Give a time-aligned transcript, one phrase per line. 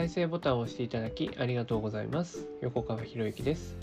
[0.00, 2.48] 再生ボタンを押していただきありがとうございます。
[2.62, 3.76] 横川博之です。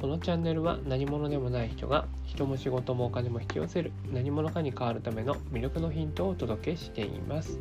[0.00, 7.60] このチャンネルは何者でもない人が人も仕事もお金も引き寄せる何者かに変わるための魅力のヒントをお届けしています。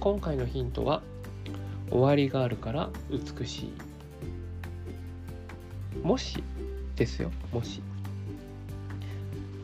[0.00, 1.02] 今回のヒントは
[1.90, 3.72] 終わりがあるから美しい。
[6.02, 6.42] もし
[6.96, 7.30] ですよ。
[7.52, 7.82] もし。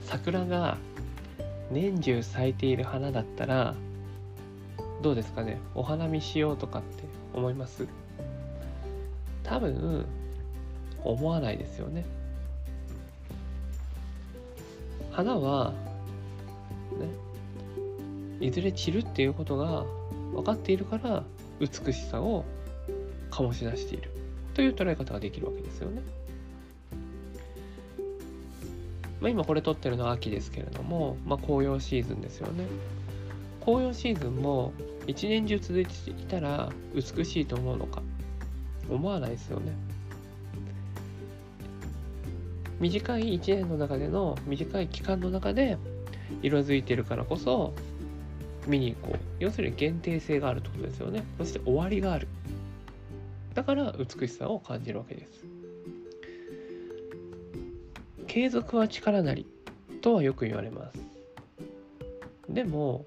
[0.03, 0.77] 桜が
[1.71, 3.75] 年中咲いている花だったら
[5.01, 5.59] どうですかね。
[5.75, 7.16] お花見しようとかって。
[7.35, 7.87] 思います
[9.43, 10.07] 多分
[11.05, 12.05] 思わないですよね
[15.11, 15.73] 花は
[18.41, 19.85] ねいずれ散るっていうことが
[20.33, 21.23] 分かっているから
[21.59, 22.45] 美しさを
[23.31, 24.11] 醸し出している
[24.55, 26.03] という捉え方ができるわけですよね。
[29.21, 32.65] まあ、今これ撮ってるのは秋ですけれども、まあ、紅葉シーズンですよね。
[33.65, 34.73] 紅葉シーズンも
[35.07, 38.03] 一年中続いていたら美しいと思うのか？
[38.91, 39.73] 思わないですよね。
[42.81, 45.79] 短い1年の中での短い期間の中で
[46.43, 47.73] 色づいてるからこそ
[48.67, 49.19] 見に行こう。
[49.39, 51.25] 要するに限定性があるってことですよね。
[51.39, 52.29] そして終わりがある。
[53.55, 55.45] だから美しさを感じるわけです。
[58.27, 59.47] 継続は力なり
[60.03, 60.99] とはよく言われます。
[62.51, 63.07] でも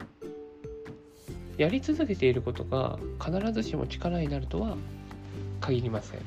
[1.59, 4.77] やり続けていることが必ずしも力になるとは
[5.59, 6.21] 限りません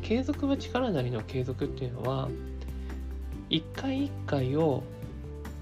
[0.00, 2.28] 継続は力なりの継続っていうのは
[3.50, 4.84] 一回一回を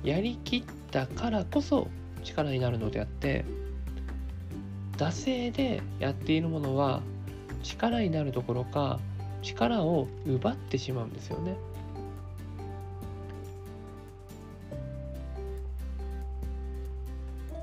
[0.04, 1.88] やりきったからこそ
[2.22, 3.46] 力になるのであって
[4.98, 7.00] 惰性でやっているものは
[7.62, 9.00] 力になるどころか
[9.40, 11.56] 力を奪ってしまうんですよね。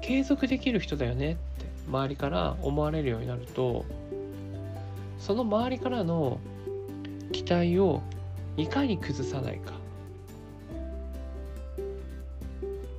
[0.08, 3.83] 継続できる人だよねって周りから思われるようになると
[5.20, 6.39] その周りからの
[7.33, 8.02] 期待を
[8.55, 9.73] いかに崩さないか。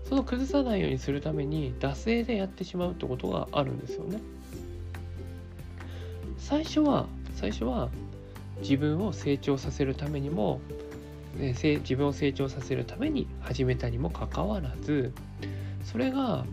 [0.05, 4.21] その崩さないようにするために惰性でやってしまうってことがあるんですよね。
[6.38, 7.88] 最初は最初は
[8.60, 10.60] 自分を成長させるためにも、
[11.37, 15.12] ね、自分を成長させるために始めたにもかかわらず
[15.84, 16.44] それが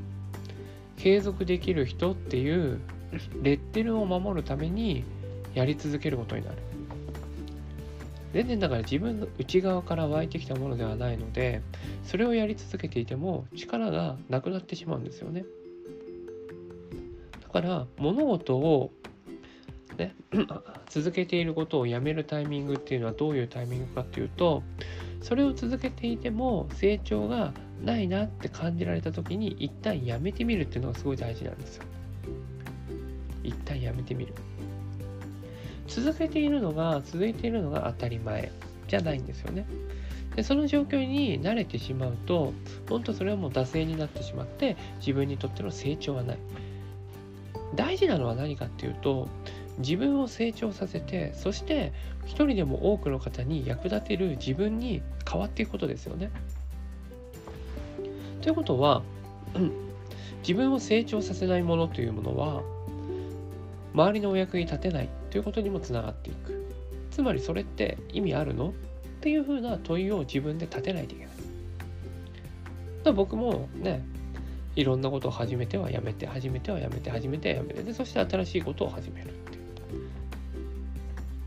[0.98, 2.80] 継続できる人っていう
[3.42, 5.04] レッテルを守るために
[5.54, 6.58] やり続けることになる。
[8.34, 11.62] 全然だから自分の内側から湧いてきたものではないので
[12.04, 15.46] それをやり続けていても力がなくなってしまうんですよね。
[17.42, 18.92] だから物事を
[19.98, 20.14] ね
[20.90, 24.64] 続けていることをやめるタイミングっていうのはどういうタイミングかっていうと
[25.22, 27.54] それを続けていても成長が
[27.84, 31.84] ないなって感じられた時に一旦やめてみるっていうのがすごい大事なんですよ
[33.44, 34.34] 一旦やめてみる
[35.88, 38.52] 続けているのが続いているのが当たり前
[38.88, 39.66] じゃないんですよね。
[40.36, 42.54] でその状況に慣れてしまうと
[42.90, 46.38] 本当それはもう惰性になってしまって自分にとっての成長はない。
[47.76, 49.28] 大事なのは何かっていうと
[49.80, 51.94] 自分を成長させてそして
[52.26, 56.32] 一人でも多くの方に役立てる自分に変わっていくことですよね。
[58.46, 59.02] ということは
[60.42, 62.62] 自分を成長させないものというものは
[63.96, 66.72] 周りのお役に立てないということにもつながっていく。
[67.10, 68.72] つまりそれって意味あるのっ
[69.22, 71.34] ていうふうな問いを自分で立てないといけない。
[73.04, 74.06] だ僕もね
[74.76, 79.64] いろんなことを始めてはやめて始めてはやめて始めてはやめてでそして新しいことを始めるっていう。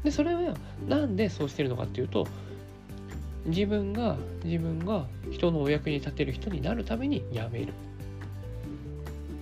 [0.03, 0.56] でそれは
[0.88, 2.26] なんでそうしてるのかっていうと
[3.47, 7.72] 自分が自分が人のお役に立てる人になるためにやめる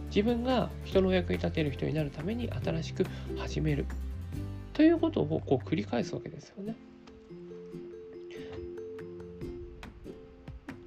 [0.09, 3.05] 自分が人のお役に立てる人になるために新しく
[3.37, 3.87] 始める
[4.73, 6.77] ということをこう繰り返すわけですよね。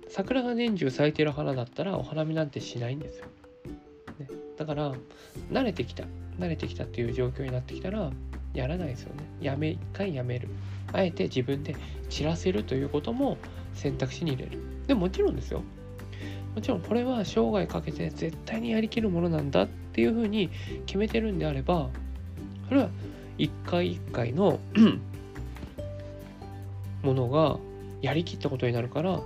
[0.09, 3.25] 桜が年中咲いてる花だったらお花見なんてしないんですよ。
[4.19, 4.93] ね、だから
[5.51, 6.03] 慣れてきた
[6.39, 8.11] 慣れてきたっていう状況になってきたら
[8.53, 9.23] やらないですよね。
[9.41, 10.47] やめ一回やめる。
[10.91, 11.75] あえて自分で
[12.09, 13.37] 散らせるということも
[13.73, 14.59] 選択肢に入れる。
[14.87, 15.61] でももちろんですよ。
[16.55, 20.49] もちろんこれは生涯かけて絶対にやりきるものなんだっていうふうに
[20.85, 21.89] 決めてるんであれば
[22.67, 22.89] それは
[23.37, 24.59] 一回一回の
[27.03, 27.57] ものが
[28.01, 29.21] やりきったことになるから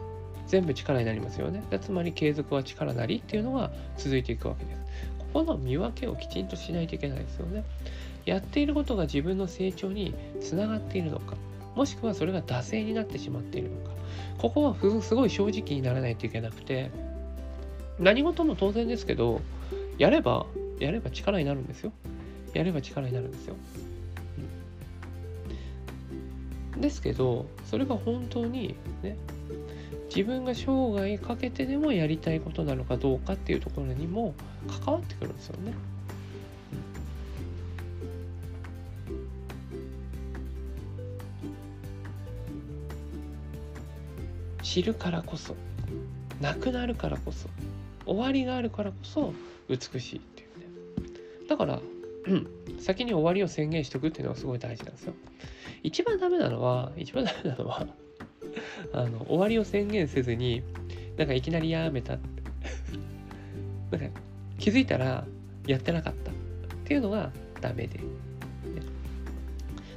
[0.47, 4.81] 全部力になりますよねつまり継続は力なりっていうのが続いていくわけです
[5.17, 7.63] ここの見分けをきちんとしないといけないですよね
[8.25, 11.35] やっていることが自分の成長につながっているのか
[11.75, 13.91] もしくはそれが惰性になってしまっているのか
[14.37, 16.91] ここはすごい正直にならないといけなくて
[17.99, 19.41] 何事も当然ですけど
[19.97, 20.45] やれば
[20.79, 21.91] やれば力になるんですよ
[22.53, 23.55] やれば力になるんですよ。
[26.75, 29.17] うん、ですけどそれが本当にね
[30.15, 34.35] 自分が生涯かけてでもやりたいことなのかどうかっていうところにも
[34.85, 35.73] 関わってくるんですよね。
[44.73, 45.55] 知るからこそ
[46.41, 47.47] なくなるからこそ
[48.07, 49.31] 終わりがあるからこそ
[49.69, 50.65] 美しいっていうね。
[51.47, 51.79] だから、
[52.25, 52.47] うん、
[52.79, 55.13] 先に終わりを宣言しておくっていうのがすごい大事なんですよ。
[55.83, 57.85] 一番ダメなのは一番ダメなのは
[58.93, 60.63] あの終わりを宣言せずに
[61.17, 62.17] なんかいきなりやめた。
[63.91, 64.19] なんか
[64.57, 65.27] 気づいたら
[65.67, 66.33] やってなかったっ
[66.83, 67.31] ていうのが
[67.61, 68.05] ダメで、ね、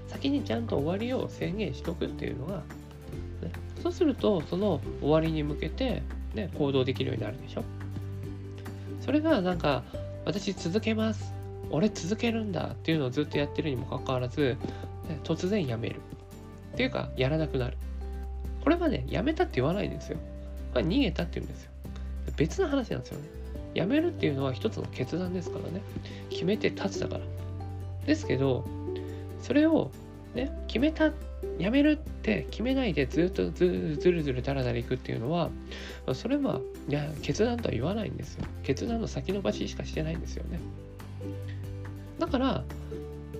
[0.06, 2.62] 先にちゃんと終わりを宣言しとくっていうのが、
[3.87, 6.03] そうするとその終わりに向けて、
[6.35, 7.62] ね、行動できるようになるでしょ？
[9.00, 9.85] それがなんか
[10.25, 11.33] 私続けます
[11.71, 14.56] 俺続けるんだっていうのをずっとやってるにもかかわらず、
[15.09, 16.00] ね、突然やめる
[16.75, 17.77] っていうかやらなくなる
[18.65, 20.19] これはね、やめたって言わないんですよ。
[20.73, 21.71] これ逃げたって言うんですよ。
[22.37, 23.29] 別の話なんですよね。
[23.75, 25.81] やめるっていうのは一つの決断ですからね。
[26.31, 27.21] 決めて立つだから。
[28.05, 28.65] ですけど、
[29.41, 29.93] それを
[30.35, 31.12] ね、決めたっ、
[31.58, 35.50] やめるって決めないでずっとずるずるだらだらいくっていうのは、
[36.12, 38.44] それは、いや、決断とは言わないんですよ。
[38.62, 40.60] 決断の先延ばししかしてないんですよね。
[42.19, 42.64] だから、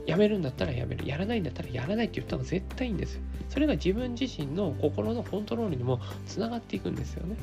[0.06, 1.06] やめるんだったらやめる。
[1.06, 3.20] やらないんだったらやらないって言った方が絶対いいんですよ。
[3.49, 7.37] それが自分自身の心のコントロールにもつながっていくんですよね。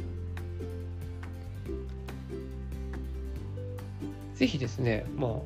[4.35, 5.45] ぜひですね、も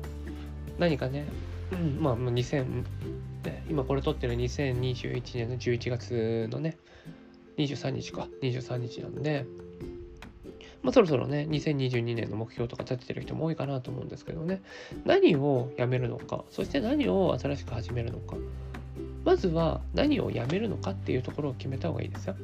[0.78, 1.26] う何かね、
[1.72, 2.84] うん、まあ2000、
[3.68, 6.78] 今これ撮ってる2021年の11月のね、
[7.56, 9.46] 23日か、23日なんで、
[10.82, 14.62] まあ、そろそろね、2022年の目標とか立ててる人も多いかなと思うんですけどね、
[15.04, 18.36] 何をやめるのか、そして何を新しく始めるのか、
[19.24, 22.36] まずは何をやめるのかっていうところを決めた方がいいですよ。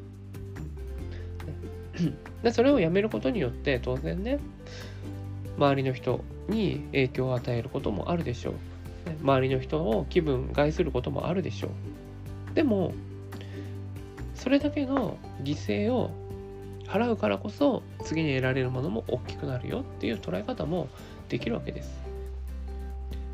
[2.42, 4.38] でそれをやめることによって当然ね
[5.56, 8.54] 周りの人に影響を与えることもあるでしょう。
[9.22, 12.54] 周りの人を気分害することもあるでしょう。
[12.54, 12.92] でも
[14.34, 16.10] それだけの犠牲を
[16.86, 20.88] 払うからこそ次に得られるものも大きくなるよっていう捉え方も
[21.28, 21.90] できるわけです。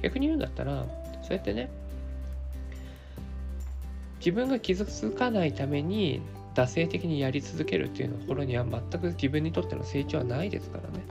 [0.03, 0.85] 逆に言うんだったら
[1.23, 1.71] そうやってね
[4.19, 6.21] 自分が傷つかないために
[6.55, 11.05] 惰性的にやり続けるっていうところには全く自分にとっての成長はないですからね。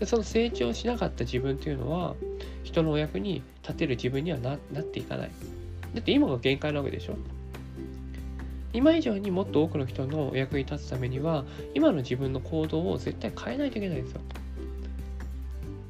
[0.00, 2.16] でその成長しなかった自分っていうのは
[2.64, 5.30] 人のお役に立てる自分にはなっていかない。
[5.94, 7.16] だって今が限界なわけでしょ
[8.72, 11.44] 今以上にもっと多くの人のお役に立つためには
[11.74, 14.20] 今の自分の行動を絶対変えないといけないですよ。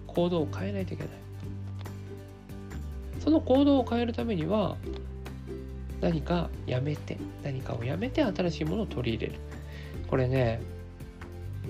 [0.09, 1.13] 行動を変えないといけない。
[3.21, 4.77] その行動を変えるためには
[6.01, 9.39] 何かやめて何かをやめて新しいものを取り入れる
[10.09, 10.61] これね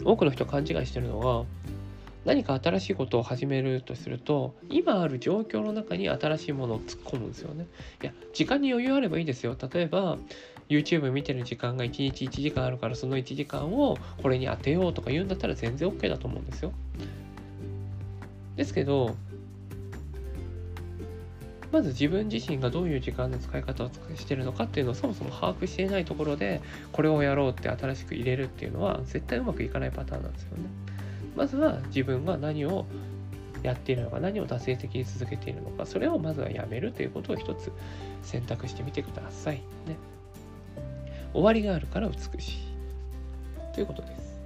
[0.02, 1.44] 多くの人勘違いしてるのは
[2.24, 7.66] 何か新しいことを始めるとすると今ある状況の中に新しいものを突っ込むんですよね。
[8.02, 9.56] いや時間に余裕あればいいですよ。
[9.72, 10.16] 例えば
[10.68, 16.72] YouTube 見てる時間が1日1時間あるからその1時間をこれに当てようとか言うんだったら全然 OK だと思うんですよ。
[18.56, 19.16] ですけど
[21.72, 26.60] まず自分自身がどういう時間の使い方をしてるのかっていうのをそもそも把握していないところで
[26.92, 30.64] これをやろうって新しく入れるっていうのは絶対うまくいかないパターンなんですよね。
[31.36, 32.86] まずは自分が何を
[33.62, 37.70] やっているのか何を達成的に続けているのかそれをまずはやめるということを一つ
[38.22, 39.56] 選択してみてください。
[39.86, 39.96] ね、
[41.32, 42.72] 終わりがあるから美しい
[43.74, 44.40] ということです。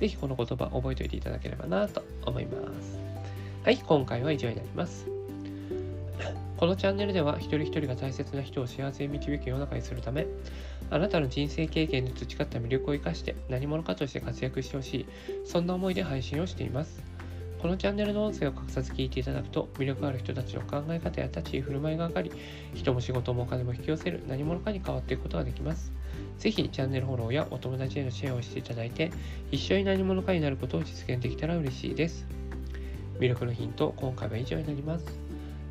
[0.00, 2.98] 是非この言葉覚えておいていただければなと思います。
[3.64, 5.13] はい、今回は以上になります。
[6.56, 10.26] このチャンネルでは一人一人が大切な人を幸せに導く世の中にするため
[10.90, 15.06] あなたの人生経験で培った魅力を生かして何者かとして活躍してほしい
[15.44, 17.02] そんな思いで配信をしています。
[17.64, 22.30] このチャンネルの音声を隠さず聞いていただくと魅力ある人たちの考え方や立ち居振る舞いが上がり
[22.74, 25.90] 人も仕事もお金も引き寄せる何者かに変わっていくことができます。
[26.38, 29.10] ぜひチャンネルフォローやお友達へのシェアをしていただいて
[29.50, 32.26] 一緒に何者かになることを実現できたら嬉しいです。
[33.18, 35.23] 魅力のヒント今回は以上になります。